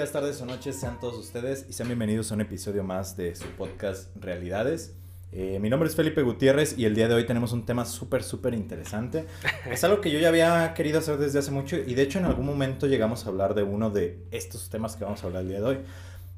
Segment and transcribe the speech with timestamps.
[0.00, 3.36] Días, tardes o noches, sean todos ustedes y sean bienvenidos a un episodio más de
[3.36, 4.94] su podcast Realidades.
[5.30, 8.22] Eh, mi nombre es Felipe Gutiérrez y el día de hoy tenemos un tema súper,
[8.22, 9.26] súper interesante.
[9.70, 12.24] Es algo que yo ya había querido hacer desde hace mucho y de hecho en
[12.24, 15.48] algún momento llegamos a hablar de uno de estos temas que vamos a hablar el
[15.48, 15.78] día de hoy,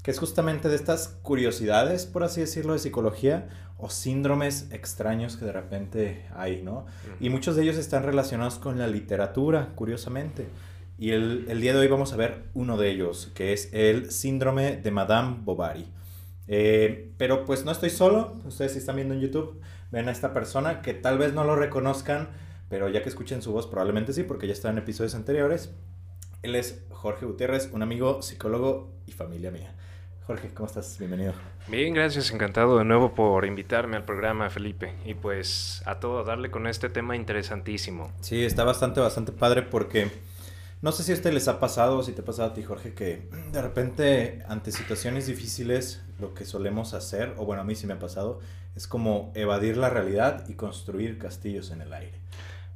[0.02, 3.48] que es justamente de estas curiosidades, por así decirlo, de psicología
[3.78, 6.86] o síndromes extraños que de repente hay, ¿no?
[7.20, 10.48] Y muchos de ellos están relacionados con la literatura, curiosamente.
[10.98, 14.10] Y el, el día de hoy vamos a ver uno de ellos, que es el
[14.10, 15.86] síndrome de Madame Bovary.
[16.48, 20.32] Eh, pero pues no estoy solo, ustedes si están viendo en YouTube, ven a esta
[20.32, 22.28] persona que tal vez no lo reconozcan,
[22.68, 25.72] pero ya que escuchen su voz probablemente sí, porque ya está en episodios anteriores.
[26.42, 29.74] Él es Jorge Gutiérrez, un amigo, psicólogo y familia mía.
[30.26, 30.98] Jorge, ¿cómo estás?
[30.98, 31.34] Bienvenido.
[31.68, 34.94] Bien, gracias, encantado de nuevo por invitarme al programa, Felipe.
[35.04, 38.12] Y pues a todo darle con este tema interesantísimo.
[38.20, 40.10] Sí, está bastante, bastante padre porque
[40.82, 42.62] no sé si a usted les ha pasado, o si te ha pasado a ti,
[42.62, 47.76] Jorge, que de repente ante situaciones difíciles lo que solemos hacer, o bueno, a mí
[47.76, 48.40] sí me ha pasado,
[48.74, 52.18] es como evadir la realidad y construir castillos en el aire.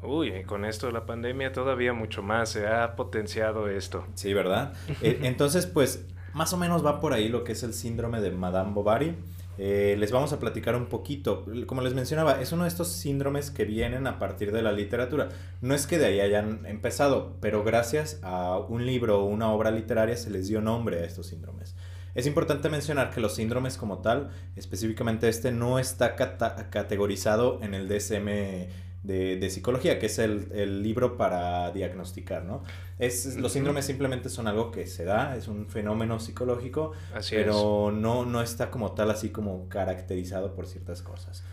[0.02, 4.06] Uy, con esto de la pandemia todavía mucho más se ha potenciado esto.
[4.14, 4.74] Sí, ¿verdad?
[5.02, 8.30] Eh, entonces, pues, más o menos va por ahí lo que es el síndrome de
[8.30, 9.16] Madame Bovary.
[9.58, 11.44] Eh, les vamos a platicar un poquito.
[11.66, 15.28] Como les mencionaba, es uno de estos síndromes que vienen a partir de la literatura.
[15.60, 19.70] No es que de ahí hayan empezado, pero gracias a un libro o una obra
[19.70, 21.74] literaria se les dio nombre a estos síndromes.
[22.14, 27.88] Es importante mencionar que los síndromes como tal, específicamente este, no está categorizado en el
[27.88, 32.62] DSM de, psicología, que es el, el, libro para diagnosticar, ¿no?
[32.98, 36.92] Es, los síndromes simplemente son algo que se da, es un fenómeno psicológico,
[37.30, 41.44] pero No, no está como tal así como caracterizado por ciertas cosas.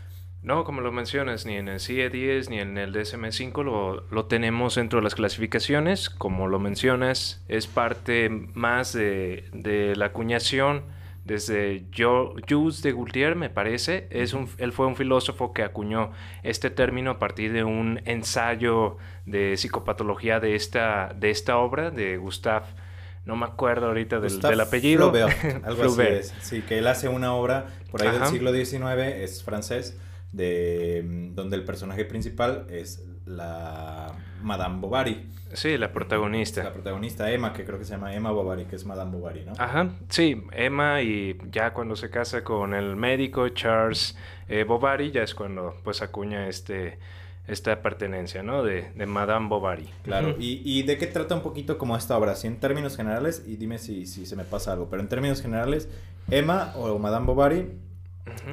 [0.42, 4.74] No, como lo mencionas, ni en el CIE-10 ni en el DSM-5 lo, lo, tenemos
[4.74, 6.10] dentro de las clasificaciones.
[6.10, 10.82] Como lo mencionas, es parte más de, de la acuñación
[11.24, 14.06] desde Jules de Gaultier, me parece.
[14.10, 16.10] Es un, él fue un filósofo que acuñó
[16.42, 22.18] este término a partir de un ensayo de psicopatología de esta, de esta obra de
[22.18, 22.66] Gustave.
[23.24, 25.10] No me acuerdo ahorita del, del apellido.
[25.10, 26.34] Flaubert, algo así es.
[26.42, 29.98] Sí, que él hace una obra por ahí del siglo XIX, es francés,
[30.32, 34.12] de, mm, donde el personaje principal es la
[34.44, 35.26] Madame Bovary.
[35.54, 36.62] Sí, la protagonista.
[36.62, 39.52] La protagonista Emma, que creo que se llama Emma Bovary, que es Madame Bovary, ¿no?
[39.58, 44.16] Ajá, sí, Emma y ya cuando se casa con el médico Charles
[44.48, 46.98] eh, Bovary, ya es cuando pues acuña este
[47.46, 48.62] esta pertenencia, ¿no?
[48.62, 49.88] De, de Madame Bovary.
[50.02, 52.32] Claro, y, y, de qué trata un poquito como esta obra?
[52.32, 55.42] Así en términos generales, y dime si, si se me pasa algo, pero en términos
[55.42, 55.90] generales,
[56.30, 57.70] Emma o Madame Bovary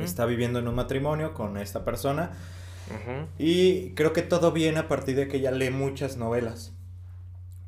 [0.01, 2.31] está viviendo en un matrimonio con esta persona
[3.37, 6.73] y creo que todo viene a partir de que ella lee muchas novelas.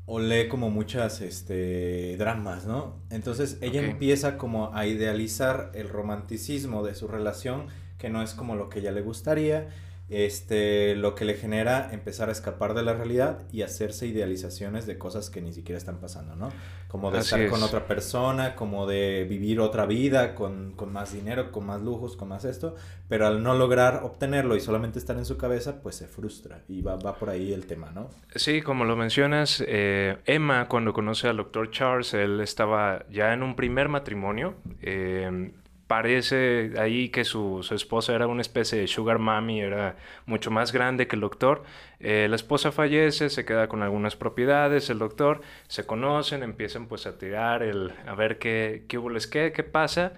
[0.06, 2.98] O lee como muchas este, dramas, ¿no?
[3.10, 8.56] Entonces ella empieza como a idealizar el romanticismo de su relación, que no es como
[8.56, 9.70] lo que ella le gustaría
[10.14, 15.00] este, lo que le genera empezar a escapar de la realidad y hacerse idealizaciones de
[15.00, 16.52] cosas que ni siquiera están pasando, ¿no?
[16.88, 21.52] Como de estar con otra persona, como de vivir otra vida con, con, más dinero,
[21.52, 22.76] con más lujos, con más esto,
[23.10, 26.84] pero al no lograr obtenerlo y solamente estar en su cabeza, pues se frustra y
[26.84, 28.10] va, va por ahí el tema, ¿no?
[28.36, 33.42] Sí, como lo mencionas, eh, Emma cuando conoce al doctor Charles, él estaba ya en
[33.42, 34.54] un primer matrimonio.
[34.84, 35.52] Eh,
[35.94, 39.96] parece ahí que su, su, esposa era una especie de sugar mommy, era
[40.26, 41.64] mucho más grande que el doctor.
[42.00, 47.06] Eh, la esposa fallece, se queda con algunas propiedades, el doctor, se conocen, empiezan pues
[47.06, 50.14] a tirar, el, a ver qué, qué les qué, qué pasa.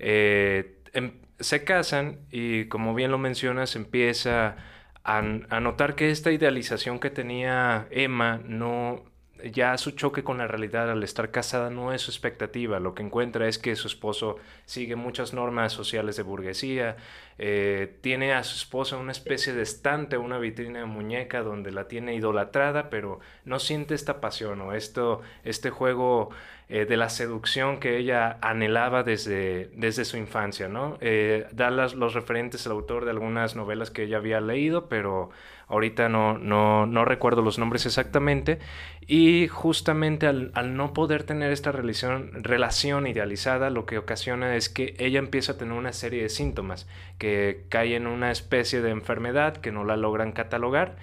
[0.00, 4.56] Eh, em, se casan y como bien lo mencionas, empieza
[5.04, 9.04] a notar que esta idealización que tenía Emma no,
[9.52, 12.80] ya su choque con la realidad al estar casada no es su expectativa.
[12.80, 16.96] Lo que encuentra es que su esposo sigue muchas normas sociales de burguesía,
[17.38, 21.88] eh, tiene a su esposa una especie de estante, una vitrina de muñeca donde la
[21.88, 26.30] tiene idolatrada, pero no siente esta pasión o esto, este juego
[26.68, 30.98] eh, de la seducción que ella anhelaba desde, desde su infancia, ¿no?
[31.00, 35.30] Eh, da los referentes al autor de algunas novelas que ella había leído, pero
[35.70, 38.58] ahorita no, no, no recuerdo los nombres exactamente,
[39.06, 44.94] y justamente al, no poder tener esta relación, relación idealizada, lo que ocasiona es que
[44.98, 46.86] ella empieza a tener una serie de síntomas,
[47.18, 50.96] que cae en una especie de enfermedad que no la logran catalogar,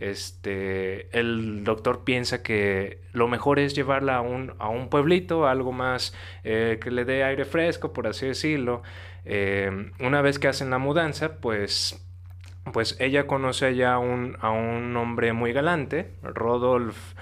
[0.00, 5.72] este, el doctor piensa que lo mejor es llevarla a un, a un pueblito, algo
[5.72, 8.82] más eh, que le dé aire fresco, por así decirlo.
[9.24, 12.03] Eh, una vez que hacen la mudanza, pues,
[12.72, 17.16] pues ella conoce ya a un, a un hombre muy galante, Rodolfo.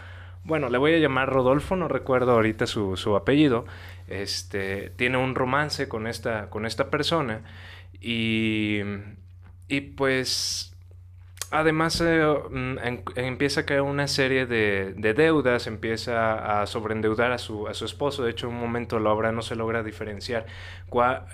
[0.44, 3.64] Bueno, le voy a llamar Rodolfo, no recuerdo ahorita su, su apellido.
[4.08, 7.42] Este, tiene un romance con esta, con esta persona
[8.00, 8.80] y,
[9.68, 10.71] y pues
[11.54, 12.78] Además, eh, mm,
[13.14, 18.24] empieza a caer una serie de, deudas, empieza a sobreendeudar a su, a su esposo.
[18.24, 20.46] De hecho, en un momento la obra no se logra diferenciar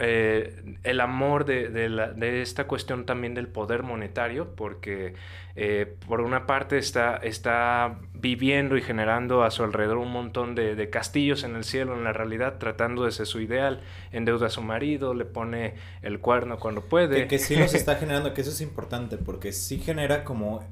[0.00, 5.15] eh, el amor de, de, esta cuestión también del poder monetario, porque
[5.56, 10.91] eh, por una parte está, está viviendo y generando a su alrededor un montón de,
[10.91, 13.81] castillos en el cielo, en la realidad, tratando de ser su ideal,
[14.12, 17.23] endeuda a su marido, le pone el cuerno cuando puede.
[17.23, 20.62] Que, que sí los está generando, que eso es importante, porque sí genera como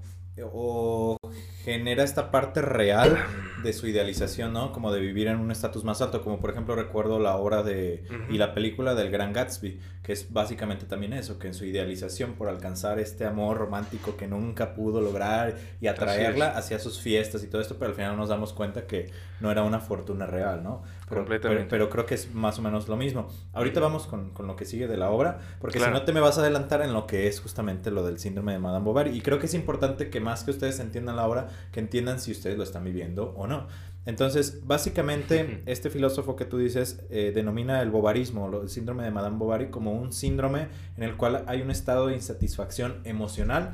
[0.53, 1.19] o
[1.65, 3.17] genera esta parte real
[3.63, 4.73] de su idealización, ¿no?
[4.73, 8.05] Como de vivir en un estatus más alto, como por ejemplo recuerdo la obra de
[8.31, 12.35] y la película del Gran Gatsby, que es básicamente también eso, que en su idealización
[12.35, 17.49] por alcanzar este amor romántico que nunca pudo lograr y atraerla hacia sus fiestas y
[17.49, 19.11] todo esto, pero al final nos damos cuenta que
[19.41, 20.83] no era una fortuna real, ¿no?
[21.09, 21.67] Pero, Completamente.
[21.69, 23.29] Pero, creo que es más o menos lo mismo.
[23.53, 26.21] Ahorita vamos con, con lo que sigue de la obra, porque si no te me
[26.21, 29.11] vas a adelantar en lo que es justamente lo del síndrome de Madame Bovary.
[29.11, 32.33] Y creo que es importante que más que ustedes entiendan la obra, que entiendan si
[32.33, 33.69] ustedes lo están viviendo o no.
[34.05, 39.39] Entonces, básicamente, este filósofo que tú dices eh, denomina el bovarismo, el síndrome de Madame
[39.39, 43.73] Bovary, como un síndrome en el cual hay un estado de insatisfacción emocional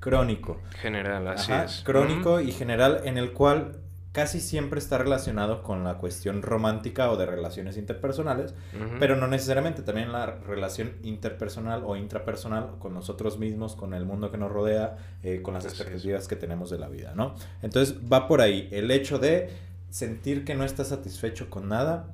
[0.00, 0.60] crónico.
[0.80, 1.82] General, así es.
[1.84, 3.80] Crónico y general en el cual
[4.12, 8.54] casi siempre está relacionado con la cuestión romántica o de relaciones interpersonales,
[9.00, 14.30] pero no necesariamente, también la relación interpersonal o intrapersonal con nosotros mismos, con el mundo
[14.30, 17.34] que nos rodea, eh, con las expectativas que tenemos de la vida, ¿no?
[17.62, 19.50] Entonces va por ahí el hecho de
[19.88, 22.12] sentir que no estás satisfecho con nada,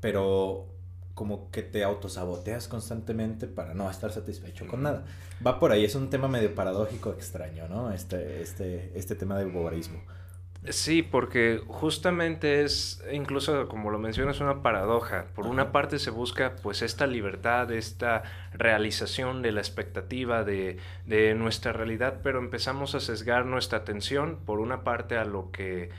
[0.00, 0.66] pero
[1.14, 5.04] como que te autosaboteas constantemente para no estar satisfecho con nada.
[5.46, 7.92] Va por ahí, es un tema medio paradójico, extraño, ¿no?
[7.92, 10.00] Este, este, este tema del bobarismo.
[10.70, 15.26] Sí, porque justamente es, incluso como lo mencionas, una paradoja.
[15.34, 18.22] Por una parte se busca pues esta libertad, esta
[18.54, 24.58] realización de la expectativa de, de nuestra realidad, pero empezamos a sesgar nuestra atención por
[24.58, 25.90] una parte a lo que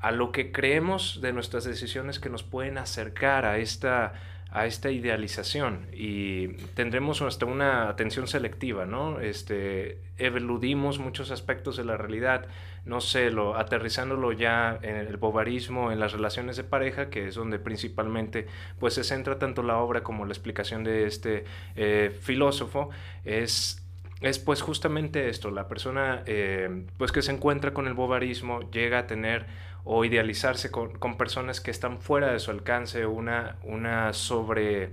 [0.00, 4.14] a lo que creemos de nuestras decisiones que nos pueden acercar a esta
[4.52, 9.20] a esta idealización y tendremos hasta una atención selectiva, ¿no?
[9.20, 12.46] Este, eludimos muchos aspectos de la realidad,
[12.84, 17.34] no sé, lo, aterrizándolo ya en el bovarismo, en las relaciones de pareja, que es
[17.34, 18.46] donde principalmente
[18.78, 21.44] pues se centra tanto la obra como la explicación de este
[21.76, 22.90] eh, filósofo,
[23.24, 23.76] es
[24.20, 28.98] es pues justamente esto, la persona eh, pues que se encuentra con el bovarismo llega
[28.98, 29.46] a tener
[29.84, 34.92] o idealizarse con, con, personas que están fuera de su alcance, una, una sobre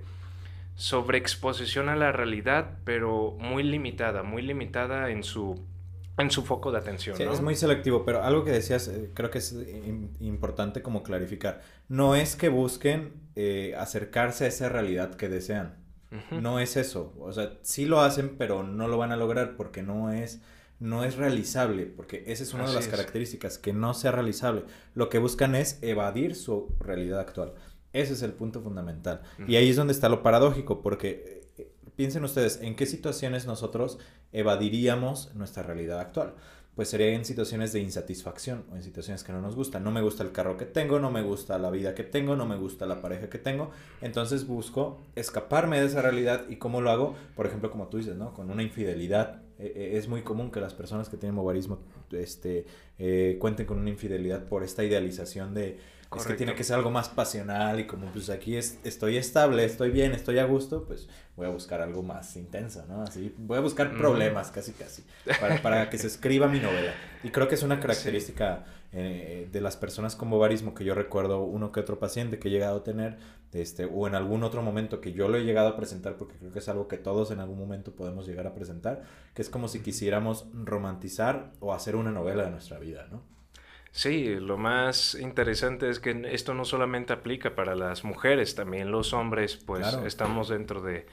[0.76, 5.62] sobreexposición a la realidad, pero muy limitada, muy limitada en su
[6.22, 7.16] en su foco de atención.
[7.16, 9.54] Sí, es muy selectivo, pero algo que decías eh, creo que es
[10.20, 11.60] importante como clarificar.
[11.88, 15.76] No es que busquen eh, acercarse a esa realidad que desean.
[16.30, 17.14] No es eso.
[17.20, 20.40] O sea, sí lo hacen, pero no lo van a lograr porque no es
[20.80, 24.64] no es realizable, porque esa es una de las características, que no sea realizable.
[24.94, 27.54] Lo que buscan es evadir su realidad actual.
[27.92, 29.22] Ese es el punto fundamental.
[29.46, 31.37] Y ahí es donde está lo paradójico, porque
[31.98, 33.98] piensen ustedes, ¿en qué situaciones nosotros
[34.30, 36.32] evadiríamos nuestra realidad actual?
[36.76, 39.82] Pues sería en situaciones de insatisfacción o en situaciones que no nos gustan.
[39.82, 42.46] No me gusta el carro que tengo, no me gusta la vida que tengo, no
[42.46, 43.72] me gusta la pareja que tengo.
[44.00, 48.14] Entonces busco escaparme de esa realidad y cómo lo hago, por ejemplo, como tú dices,
[48.14, 48.32] ¿no?
[48.32, 51.80] Con una infidelidad eh, eh, es muy común que las personas que tienen movarismo
[52.12, 52.64] este,
[53.00, 55.80] eh, cuenten con una infidelidad por esta idealización de
[56.16, 59.64] es que tiene que ser algo más pasional y como pues aquí es, estoy estable,
[59.64, 63.02] estoy bien, estoy a gusto, pues voy a buscar algo más intenso, ¿no?
[63.02, 65.04] Así, voy a buscar problemas casi casi
[65.38, 66.94] para, para que se escriba mi novela.
[67.22, 71.42] Y creo que es una característica eh, de las personas con bovarismo que yo recuerdo
[71.42, 73.18] uno que otro paciente que he llegado a tener,
[73.52, 76.52] este, o en algún otro momento que yo lo he llegado a presentar, porque creo
[76.52, 79.02] que es algo que todos en algún momento podemos llegar a presentar,
[79.34, 83.22] que es como si quisiéramos romantizar o hacer una novela de nuestra vida, ¿no?
[83.90, 89.12] Sí, lo más interesante es que esto no solamente aplica para las mujeres, también los
[89.12, 91.06] hombres, pues estamos dentro de,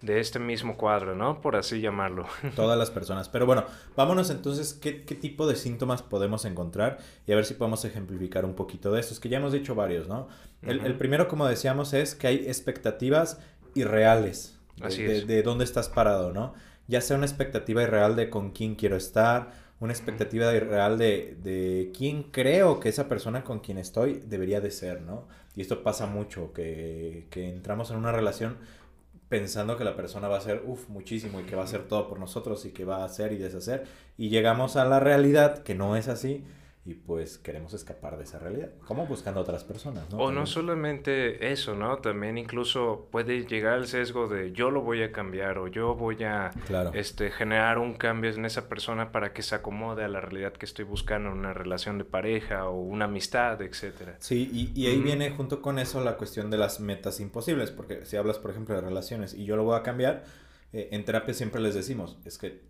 [0.00, 1.40] de este mismo cuadro, ¿no?
[1.42, 2.26] Por así llamarlo.
[2.56, 3.28] Todas las personas.
[3.28, 3.64] Pero bueno,
[3.96, 6.98] vámonos entonces, ¿qué, qué tipo de síntomas podemos encontrar?
[7.26, 10.08] Y a ver si podemos ejemplificar un poquito de estos, que ya hemos dicho varios,
[10.08, 10.28] ¿no?
[10.62, 13.40] El, el primero, como decíamos, es que hay expectativas
[13.74, 15.26] irreales de, Así de- es.
[15.26, 16.54] de dónde estás parado, ¿no?
[16.90, 21.92] Ya sea una expectativa irreal de con quién quiero estar, una expectativa irreal de, de
[21.96, 25.28] quién creo que esa persona con quien estoy debería de ser, ¿no?
[25.54, 28.58] Y esto pasa mucho, que, que entramos en una relación
[29.28, 32.08] pensando que la persona va a hacer, uff, muchísimo y que va a hacer todo
[32.08, 33.84] por nosotros y que va a hacer y deshacer.
[34.18, 36.44] Y llegamos a la realidad que no es así
[36.90, 38.70] y pues queremos escapar de esa realidad.
[38.86, 40.18] Como buscando otras personas, ¿no?
[40.18, 41.98] O no solamente eso, ¿no?
[41.98, 46.22] También incluso puede llegar el sesgo de yo lo voy a cambiar o yo voy
[46.24, 46.90] a Claro.
[46.94, 50.66] este, generar un cambio en esa persona para que se acomode a la realidad que
[50.66, 54.16] estoy buscando, una relación de pareja o una amistad, etcétera.
[54.18, 58.04] Sí, y, y ahí viene junto con eso la cuestión de las metas imposibles, porque
[58.04, 60.24] si hablas, por ejemplo, de relaciones y yo lo voy a cambiar,
[60.72, 62.62] eh, en terapia siempre les decimos, es que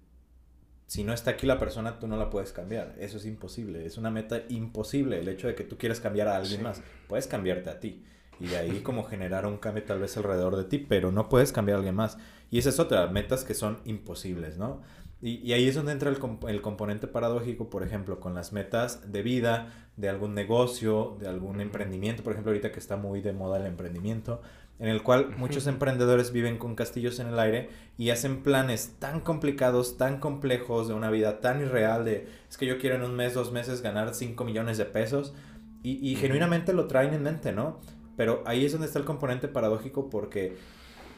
[0.90, 3.96] si no está aquí la persona, tú no la puedes cambiar, eso es imposible, es
[3.96, 6.64] una meta imposible, el hecho de que tú quieras cambiar a alguien Sí.
[6.64, 8.02] más, puedes cambiarte a ti.
[8.40, 11.52] Y de ahí como generar un cambio tal vez alrededor de ti, pero no puedes
[11.52, 12.18] cambiar a alguien más.
[12.50, 14.80] Y esa es otra, metas que son imposibles, ¿no?
[15.22, 18.52] Y, y ahí es donde entra el, comp- el componente paradójico, por ejemplo, con las
[18.52, 23.20] metas de vida, de algún negocio, de algún emprendimiento, por ejemplo, ahorita que está muy
[23.20, 24.40] de moda el emprendimiento,
[24.80, 27.68] en el cual muchos emprendedores viven con castillos en el aire
[27.98, 32.66] y hacen planes tan complicados, tan complejos, de una vida tan irreal, de es que
[32.66, 35.34] yo quiero en un mes, dos meses ganar 5 millones de pesos,
[35.82, 37.80] y, y genuinamente lo traen en mente, ¿no?
[38.16, 40.56] Pero ahí es donde está el componente paradójico porque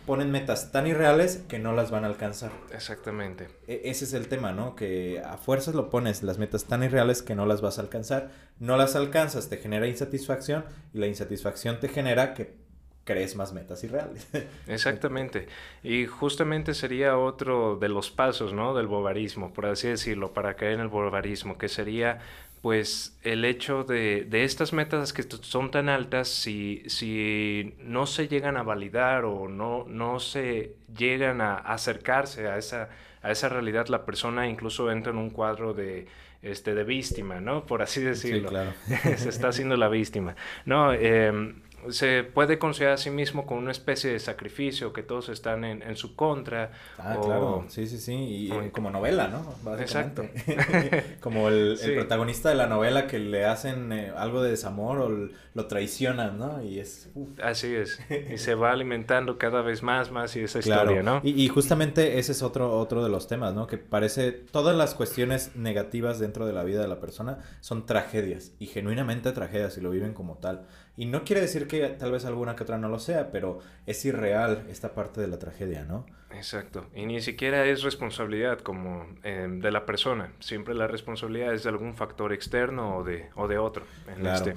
[0.07, 2.50] ponen metas tan irreales que no las van a alcanzar.
[2.73, 3.49] Exactamente.
[3.66, 4.75] E- ese es el tema, ¿no?
[4.75, 8.31] Que a fuerzas lo pones, las metas tan irreales que no las vas a alcanzar.
[8.59, 12.57] No las alcanzas, te genera insatisfacción y la insatisfacción te genera que
[13.04, 14.28] crees más metas irreales.
[14.66, 15.49] Exactamente.
[15.82, 18.75] Y justamente sería otro de los pasos, ¿no?
[18.75, 22.21] Del bobarismo, por así decirlo, para caer en el bobarismo, que sería
[22.61, 28.28] pues el hecho de, de estas metas que son tan altas, si, si no se
[28.28, 32.88] llegan a validar o no, no se llegan a acercarse a esa,
[33.21, 36.06] a esa realidad, la persona incluso entra en un cuadro de,
[36.40, 37.66] este, de víctima, ¿no?
[37.66, 38.50] Por así decirlo.
[38.50, 38.73] claro.
[39.16, 40.37] se está haciendo la víctima.
[40.64, 41.54] No, eh,
[41.90, 45.82] se puede considerar a sí mismo como una especie de sacrificio, que todos están en,
[45.82, 46.70] en su contra.
[46.98, 49.76] Ah, o- claro, sí, sí, sí, y o- eh, como novela, ¿no?
[49.78, 50.24] Exacto.
[51.20, 55.66] Como el, protagonista de la novela que le hacen eh, algo de desamor o lo
[55.66, 56.62] traicionan, ¿no?
[56.62, 57.10] Y es...
[57.14, 58.00] uf, Así es.
[58.30, 61.20] Y se va alimentando cada vez más, más y esa Claro, historia, ¿no?
[61.24, 63.66] y, y justamente ese es otro, otro de los temas, ¿no?
[63.66, 68.52] Que parece, todas las cuestiones negativas dentro de la vida de la persona son tragedias,
[68.58, 70.66] y genuinamente tragedias, y lo viven como tal.
[70.96, 74.04] Y no quiere decir que tal vez alguna que otra no lo sea, pero es
[74.04, 76.04] irreal esta parte de la tragedia, ¿no?
[76.34, 76.87] Exacto.
[76.94, 80.32] Y ni siquiera es responsabilidad como eh, de la persona.
[80.40, 83.84] Siempre la responsabilidad es de algún factor externo o de, o de otro.
[84.08, 84.37] En Claro.
[84.50, 84.54] este.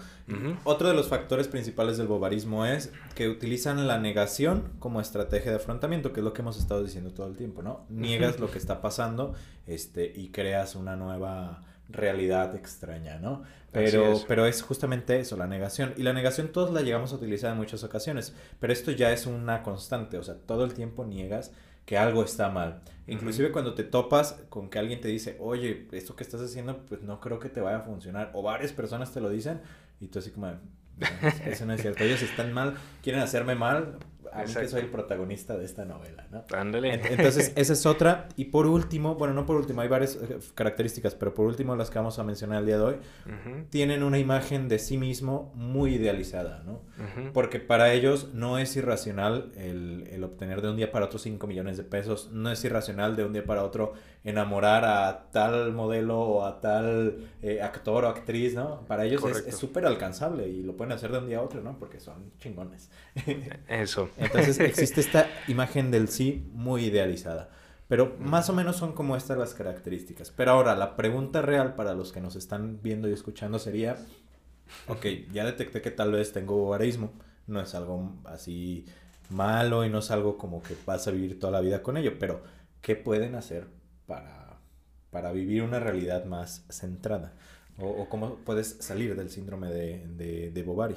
[0.63, 5.57] Otro de los factores principales del bobarismo es que utilizan la negación como estrategia de
[5.57, 7.85] afrontamiento, que es lo que hemos estado diciendo todo el tiempo, ¿no?
[7.89, 9.35] Niegas lo que está pasando
[9.67, 13.43] este, y creas una nueva realidad extraña, ¿no?
[13.71, 14.25] Pero es.
[14.25, 15.93] pero es justamente eso, la negación.
[15.97, 19.25] Y la negación todos la llegamos a utilizar en muchas ocasiones, pero esto ya es
[19.25, 21.51] una constante, o sea, todo el tiempo niegas
[21.85, 22.81] que algo está mal.
[23.07, 27.03] Inclusive cuando te topas con que alguien te dice, oye, esto que estás haciendo, pues
[27.03, 29.61] no creo que te vaya a funcionar, o varias personas te lo dicen,
[29.99, 30.57] y tú así como, "No,
[31.45, 33.97] eso no es cierto, ellos están mal, quieren hacerme mal,
[34.35, 36.43] a mí que soy el protagonista de esta novela, ¿no?
[36.57, 36.93] Ándale.
[37.01, 38.27] Ent- Entonces, esa es otra.
[38.35, 41.89] Y por último, bueno, no por último, hay varias eh, características, pero por último las
[41.89, 42.95] que vamos a mencionar el día de hoy,
[43.69, 46.81] tienen una imagen de sí mismo muy idealizada, ¿no?
[47.33, 51.47] Porque para ellos no es irracional el, el obtener de un día para otro 5
[51.47, 56.19] millones de pesos, no es irracional de un día para otro enamorar a tal modelo
[56.19, 58.81] o a tal eh, actor o actriz, ¿no?
[58.87, 59.49] Para ellos Correcto.
[59.49, 61.77] es súper alcanzable y lo pueden hacer de un día a otro, ¿no?
[61.77, 62.89] Porque son chingones.
[63.67, 64.09] Eso.
[64.25, 67.49] Entonces existe esta imagen del sí muy idealizada.
[67.87, 70.31] Pero más o menos son como estas las características.
[70.31, 73.97] Pero ahora, la pregunta real para los que nos están viendo y escuchando sería,
[74.87, 77.13] ok, ya detecté que tal vez tengo bobarismo,
[77.47, 78.85] no es algo así
[79.29, 82.17] malo y no es algo como que vas a vivir toda la vida con ello,
[82.19, 82.43] pero
[82.81, 83.67] ¿qué pueden hacer
[84.07, 84.59] para,
[85.11, 87.33] para vivir una realidad más centrada?
[87.77, 90.95] O, o cómo puedes salir del síndrome de, de, de Bovary.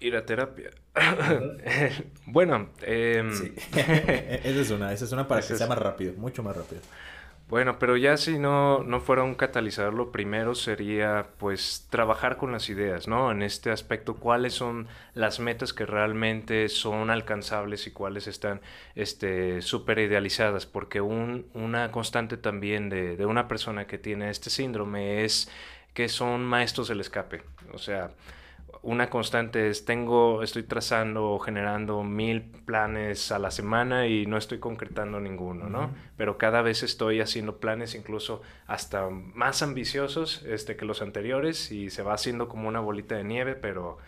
[0.00, 0.70] Ir a terapia.
[2.26, 3.54] bueno, em, Sí.
[3.76, 6.56] esa es una, esa es una para Esa que es- sea más rápido, mucho más
[6.56, 6.80] rápido.
[7.48, 12.50] Bueno, pero ya si no, no fuera un catalizador, lo primero sería pues trabajar con
[12.50, 13.30] las ideas, ¿no?
[13.30, 18.60] En este aspecto, cuáles son las metas que realmente son alcanzables y cuáles están
[18.96, 24.50] este, súper idealizadas, porque un, una constante también de, de una persona que tiene este
[24.50, 25.48] síndrome es
[25.94, 28.10] que son maestros del escape, o sea,
[28.86, 34.36] una constante es tengo, estoy trazando o generando mil planes a la semana y no
[34.36, 35.90] estoy concretando ninguno, ¿no?
[36.16, 41.90] Pero cada vez estoy haciendo planes incluso hasta más ambiciosos este, que los anteriores y
[41.90, 43.98] se va haciendo como una bolita de nieve, pero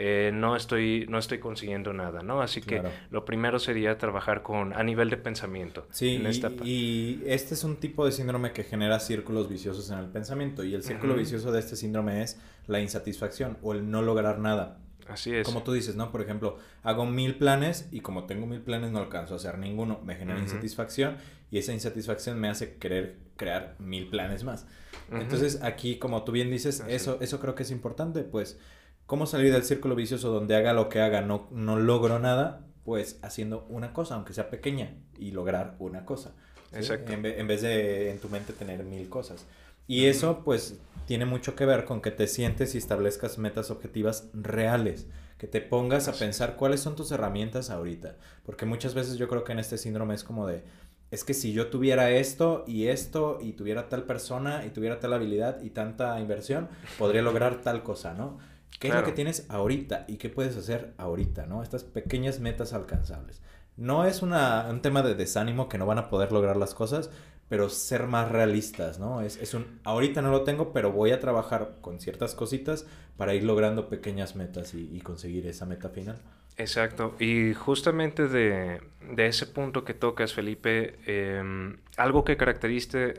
[0.00, 2.40] eh, no, estoy, no estoy consiguiendo nada, ¿no?
[2.40, 5.88] Así que lo primero sería trabajar con a nivel de pensamiento.
[5.90, 6.22] Sí,
[6.62, 10.72] y, este es un tipo de síndrome que genera círculos viciosos en el pensamiento y
[10.72, 12.38] el círculo vicioso de este síndrome es
[12.68, 14.78] la insatisfacción o el no lograr nada.
[15.08, 15.44] Así es.
[15.44, 16.12] Como tú dices, ¿no?
[16.12, 20.00] Por ejemplo, hago mil planes y como tengo mil planes no alcanzo a hacer ninguno,
[20.04, 21.16] me genera insatisfacción
[21.50, 24.64] y esa insatisfacción me hace querer crear mil planes más.
[25.10, 28.60] Entonces aquí, como tú bien dices, eso, eso creo que es importante, pues
[29.08, 32.66] ¿Cómo salir del círculo vicioso donde haga lo que haga no, no logro nada?
[32.84, 36.34] Pues haciendo una cosa, aunque sea pequeña, y lograr una cosa.
[36.74, 37.10] Exacto.
[37.12, 39.46] En, vez de en tu mente tener mil cosas.
[39.86, 44.28] Y eso pues tiene mucho que ver con que te sientes y establezcas metas objetivas
[44.34, 45.06] reales,
[45.38, 49.42] que te pongas a pensar cuáles son tus herramientas ahorita, porque muchas veces yo creo
[49.42, 50.64] que en este síndrome es como de,
[51.10, 55.14] es que si yo tuviera esto y esto y tuviera tal persona y tuviera tal
[55.14, 58.36] habilidad y tanta inversión, podría lograr tal cosa, ¿no?
[58.78, 61.62] ¿Qué es lo que tienes ahorita y qué puedes hacer ahorita, ¿no?
[61.62, 63.42] Estas pequeñas metas alcanzables.
[63.76, 67.10] No es una, un tema de desánimo que no van a poder lograr las cosas,
[67.48, 69.20] pero ser más realistas, ¿no?
[69.20, 73.34] Es, es, un, ahorita no lo tengo, pero voy a trabajar con ciertas cositas para
[73.34, 76.20] ir logrando pequeñas metas y, conseguir esa meta final.
[76.56, 78.80] Exacto, y justamente de,
[79.12, 83.12] de ese punto que tocas, Felipe, em, algo que característica,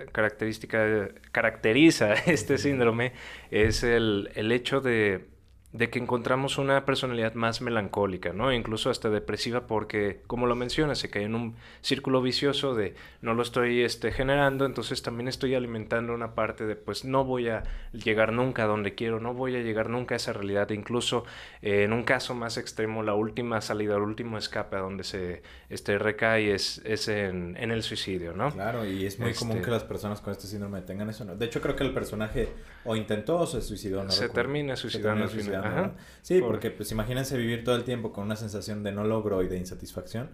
[1.31, 3.13] caracteriza este síndrome
[3.49, 5.38] es el, el hecho de
[5.71, 8.51] de que encontramos una personalidad más melancólica, ¿no?
[8.51, 13.35] Incluso hasta depresiva porque, como lo mencionas, se cae en un círculo vicioso de no
[13.35, 17.63] lo estoy este, generando, entonces también estoy alimentando una parte de pues no voy a
[17.93, 20.71] llegar nunca a donde quiero, no voy a llegar nunca a esa realidad.
[20.71, 21.23] Incluso
[21.61, 25.43] eh, en un caso más extremo, la última salida, el último escape a donde se
[25.69, 28.51] este, recae es, es en, en el suicidio, ¿no?
[28.51, 31.35] Claro, y es muy común este que las personas con este síndrome tengan eso, ¿no?
[31.35, 32.49] De hecho, creo que el personaje
[32.85, 34.09] o intentó o se suicidó, ¿no?
[34.09, 35.27] Se termina suicidando
[35.59, 35.93] al final.
[36.21, 39.47] Sí, porque pues imagínense vivir todo el tiempo con una sensación de no logro y
[39.47, 40.29] de insatisfacción,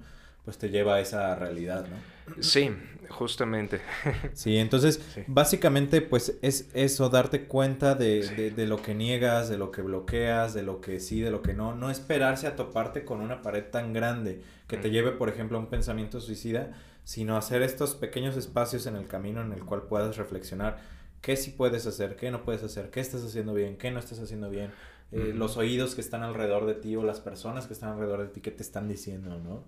[0.46, 2.42] pues te lleva a esa realidad, ¿no?
[2.42, 2.72] Sí,
[3.10, 3.82] justamente.
[4.34, 9.72] Sí, entonces básicamente pues es eso, darte cuenta de, de, lo que niegas, de lo
[9.72, 13.22] que bloqueas, de lo que sí, de lo que no, no esperarse a toparte con
[13.22, 17.62] una pared tan grande que te lleve, por ejemplo, a un pensamiento suicida, sino hacer
[17.62, 20.78] estos pequeños espacios en el camino en el cual puedas reflexionar
[21.22, 24.20] qué sí puedes hacer, qué no puedes hacer, qué estás haciendo bien, qué no estás
[24.20, 24.72] haciendo bien
[25.12, 28.28] eh, los oídos que están alrededor de ti o las personas que están alrededor de
[28.28, 29.64] ti que te están diciendo, ¿no?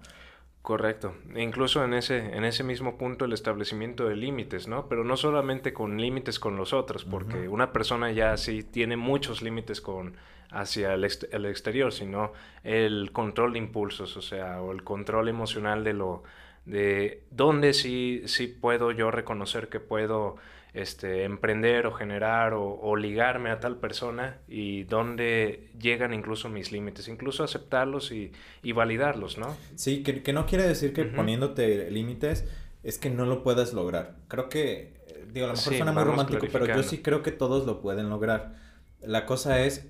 [0.61, 1.15] Correcto.
[1.33, 4.89] E incluso en ese, en ese mismo punto el establecimiento de límites, ¿no?
[4.89, 9.41] Pero no solamente con límites con los otros, porque una persona ya sí tiene muchos
[9.41, 10.17] límites con
[10.51, 15.83] hacia el, el, exterior, sino el control de impulsos, o sea, o el control emocional
[15.83, 16.23] de lo
[16.65, 20.35] de dónde sí, sí puedo yo reconocer que puedo
[20.77, 27.07] este, emprender o generar o, ligarme a tal persona y dónde llegan incluso mis límites,
[27.07, 28.31] incluso aceptarlos y,
[28.73, 29.57] validarlos, ¿no?
[29.75, 32.45] Sí, que, no quiere decir que poniéndote límites
[32.83, 34.17] es que no lo puedas lograr.
[34.27, 34.93] Creo que,
[35.33, 38.09] digo, a lo mejor suena muy romántico, pero yo sí creo que todos lo pueden
[38.09, 38.53] lograr.
[39.01, 39.87] La cosa es,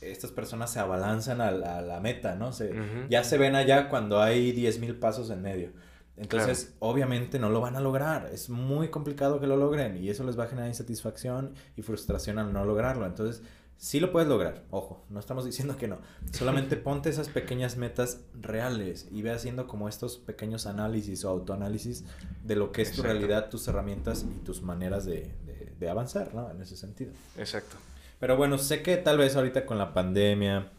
[0.00, 2.52] estas personas se abalanzan a la, meta, ¿no?
[2.52, 2.72] Se,
[3.10, 5.70] Ya se ven allá cuando hay 10.000 pasos en medio.
[6.16, 8.30] Entonces, obviamente no lo van a lograr.
[8.32, 12.38] Es muy complicado que lo logren y eso les va a generar insatisfacción y frustración
[12.38, 13.04] al no lograrlo.
[13.04, 13.42] Entonces,
[13.76, 14.62] sí lo puedes lograr.
[14.70, 15.98] Ojo, no estamos diciendo que no.
[16.30, 22.04] Solamente ponte esas pequeñas metas reales y ve haciendo como estos pequeños análisis o autoanálisis
[22.44, 25.32] de lo que es tu realidad, tus herramientas y tus maneras de,
[25.78, 26.50] de avanzar, ¿no?
[26.50, 27.12] En ese sentido.
[27.36, 27.76] Exacto.
[28.20, 30.70] Pero bueno, sé que tal vez ahorita con la pandemia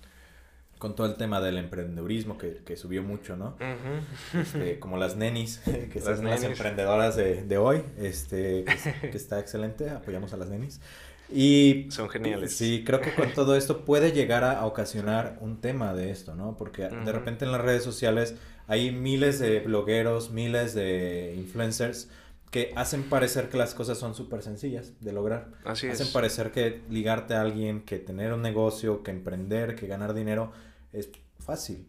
[0.86, 3.58] con todo el tema del emprendedurismo que, que subió mucho, ¿no?
[4.40, 5.60] este, como las nenis,
[5.92, 8.66] que son las emprendedoras de, de hoy, este,
[9.02, 10.80] que, está excelente, apoyamos a las nenis.
[11.28, 12.56] Y son geniales.
[12.56, 16.56] Sí, creo que con todo esto puede llegar a, ocasionar un tema de esto, ¿no?
[16.56, 18.36] Porque de repente en las redes sociales
[18.68, 22.10] hay miles de blogueros, miles de influencers
[22.52, 25.48] que hacen parecer que las cosas son súper sencillas de lograr.
[25.64, 30.14] Así hacen parecer que ligarte a alguien, que tener un negocio, que emprender, que ganar
[30.14, 30.52] dinero
[30.96, 31.88] es fácil.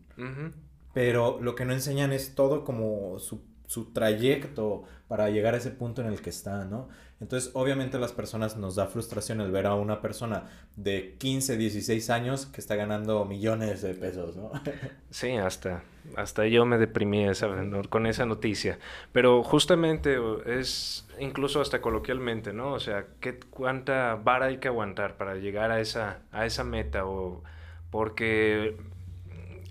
[0.93, 5.71] Pero lo que no enseñan es todo como su su trayecto para llegar a ese
[5.71, 6.89] punto en el que está, ¿no?
[7.19, 11.57] Entonces, obviamente a las personas nos da frustración el ver a una persona de 15,
[11.57, 14.51] 16 años que está ganando millones de pesos, ¿no?
[15.11, 15.83] Sí, hasta,
[16.15, 17.49] hasta yo me deprimí esa,
[17.89, 18.79] con esa noticia.
[19.13, 22.75] Pero justamente es, incluso hasta coloquialmente, ¿no?
[22.75, 27.07] O sea, ¿qué, ¿cuánta vara hay que aguantar para llegar a esa, a esa meta?
[27.07, 27.43] O
[27.91, 28.77] porque,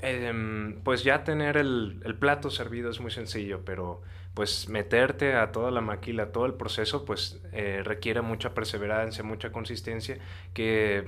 [0.02, 4.02] em, pues ya tener el, el plato servido es muy sencillo, pero
[4.36, 9.52] pues meterte a toda la maquila, todo el proceso, pues eh, requiere mucha perseverancia, mucha
[9.52, 10.18] consistencia,
[10.54, 11.08] que,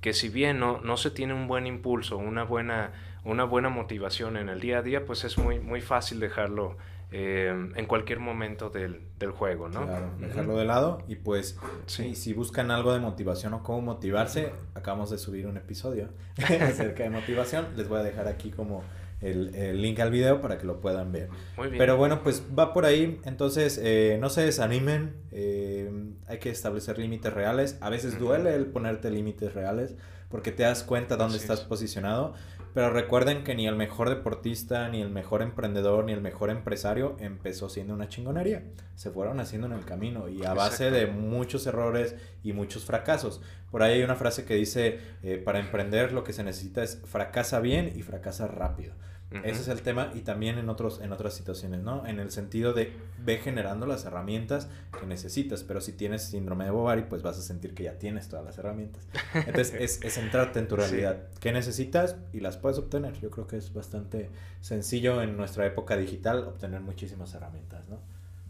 [0.00, 2.92] que si bien no, no se tiene un buen impulso, una buena,
[3.22, 6.76] una buena motivación en el día a día, pues es muy, muy fácil dejarlo
[7.16, 9.86] eh, en cualquier momento del, del juego, ¿no?
[9.86, 12.16] Claro, dejarlo de lado y pues sí.
[12.16, 16.08] si buscan algo de motivación o cómo motivarse, acabamos de subir un episodio
[16.60, 18.82] acerca de motivación, les voy a dejar aquí como
[19.20, 21.28] el, link al video para que lo puedan ver.
[21.56, 21.78] Muy bien.
[21.78, 23.20] Pero bueno, pues va por ahí.
[23.24, 25.14] Entonces, eh, no se desanimen.
[25.30, 25.88] Eh,
[26.26, 27.78] hay que establecer límites reales.
[27.80, 29.94] A veces duele el ponerte límites reales
[30.34, 32.34] porque te das cuenta dónde estás posicionado.
[32.74, 37.16] Pero recuerden que ni el mejor deportista, ni el mejor emprendedor, ni el mejor empresario
[37.20, 38.64] empezó siendo una chingonería.
[38.96, 43.40] Se fueron haciendo en el camino y a base de muchos errores y muchos fracasos.
[43.70, 47.00] Por ahí hay una frase que dice, eh, para emprender lo que se necesita es
[47.04, 48.94] fracasa bien y fracasa rápido.
[49.30, 52.06] Ese es el tema y también en, otros, en otras situaciones, ¿no?
[52.06, 56.70] En el sentido de ve generando las herramientas que necesitas, pero si tienes síndrome de
[56.70, 59.08] Bovary, pues vas a sentir que ya tienes todas las herramientas.
[59.34, 61.24] Entonces es, es centrarte en tu realidad.
[61.40, 62.16] ¿Qué necesitas?
[62.32, 63.18] Y las puedes obtener.
[63.20, 67.98] Yo creo que es bastante sencillo en nuestra época digital obtener muchísimas herramientas, ¿no?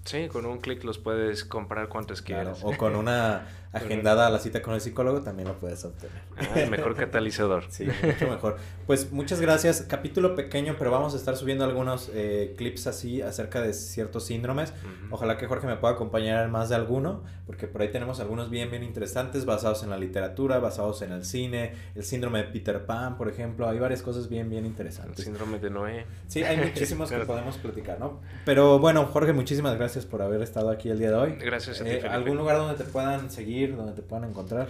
[0.05, 2.61] Sí, con un clic los puedes comprar cuantos quieras.
[2.63, 6.23] O con una agendada a la cita con el psicólogo también lo puedes obtener.
[6.37, 7.65] Ah, mejor catalizador.
[7.75, 8.57] Sí, mucho mejor.
[8.87, 9.85] Pues muchas gracias.
[9.89, 14.73] Capítulo pequeño, pero vamos a estar subiendo algunos eh, clips así acerca de ciertos síndromes.
[15.11, 18.49] Ojalá que Jorge me pueda acompañar en más de alguno, porque por ahí tenemos algunos
[18.49, 22.87] bien, bien interesantes basados en la literatura, basados en el cine, el síndrome de Peter
[22.87, 23.69] Pan, por ejemplo.
[23.69, 25.19] Hay varias cosas bien, bien interesantes.
[25.19, 26.07] El síndrome de Noé.
[26.29, 28.21] Sí, hay muchísimos que podemos platicar, ¿no?
[28.45, 31.37] Pero bueno, Jorge, muchísimas gracias por haber estado aquí el día de hoy.
[31.41, 31.91] Gracias a ti.
[31.91, 34.69] Eh, ¿Algún lugar donde te puedan seguir, donde te puedan encontrar?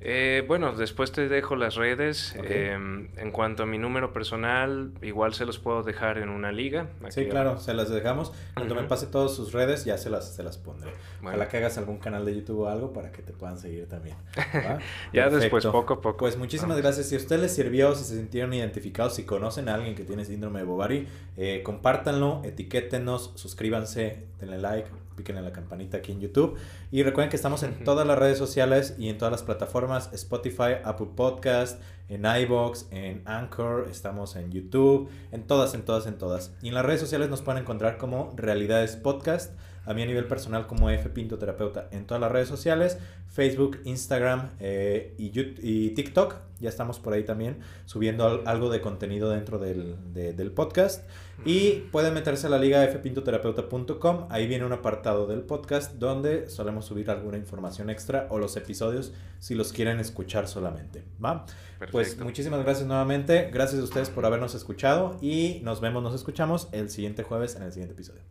[0.00, 2.34] Eh, bueno, después te dejo las redes.
[2.36, 6.88] Em, en cuanto a mi número personal, igual se los puedo dejar en una liga.
[7.08, 8.32] sí, claro, se las dejamos.
[8.54, 10.92] Cuando me pase todas sus redes, ya se las, se las pondré.
[11.22, 14.16] Ojalá que hagas algún canal de YouTube o algo para que te puedan seguir también.
[15.12, 16.18] ya después, poco a poco.
[16.18, 17.06] Pues muchísimas gracias.
[17.06, 20.24] Si a ustedes les sirvió, si se sintieron identificados, si conocen a alguien que tiene
[20.24, 26.20] síndrome de Bovary, eh, compártanlo, etiquétenos, suscríbanse, denle like, piquen en la campanita aquí en
[26.20, 26.56] YouTube.
[26.90, 30.76] Y recuerden que estamos en todas las redes sociales y en todas las plataformas, Spotify,
[30.84, 36.54] Apple Podcast, en iBox, en Anchor, estamos en YouTube, en todas, en todas, en todas.
[36.62, 39.52] Y en las redes sociales nos pueden encontrar como Realidades Podcast.
[39.86, 43.78] A mí a nivel personal como F Pinto Terapeuta en todas las redes sociales, Facebook,
[43.84, 46.34] Instagram eh, y, y, TikTok.
[46.58, 51.06] Ya estamos por ahí también subiendo algo de contenido dentro del, del podcast.
[51.44, 54.26] Y pueden meterse a la liga fpintoterapeuta.com.
[54.30, 59.12] Ahí viene un apartado del podcast donde solemos subir alguna información extra o los episodios
[59.38, 61.04] si los quieren escuchar solamente.
[61.22, 61.44] ¿Va?
[61.92, 63.50] Pues muchísimas gracias nuevamente.
[63.52, 67.62] Gracias a ustedes por habernos escuchado y nos vemos, nos escuchamos el siguiente jueves en
[67.62, 68.22] el siguiente episodio.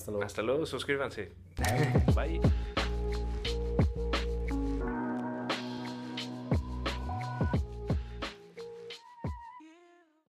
[0.00, 0.24] Hasta luego.
[0.24, 1.30] Hasta luego, suscríbanse.
[2.16, 2.40] Bye.